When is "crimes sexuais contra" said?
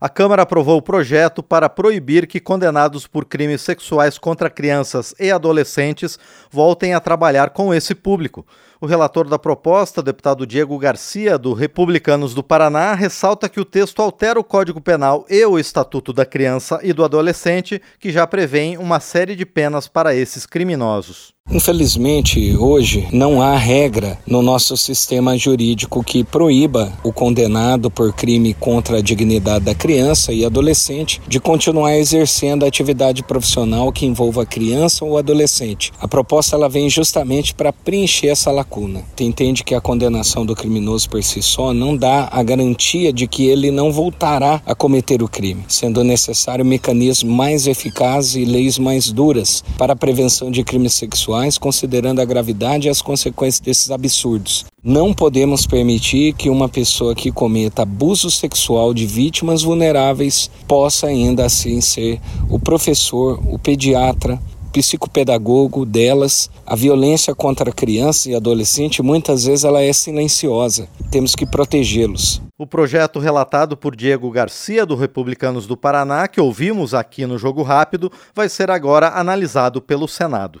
3.24-4.48